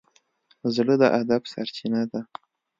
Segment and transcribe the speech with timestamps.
[0.75, 2.21] زړه د ادب سرچینه ده.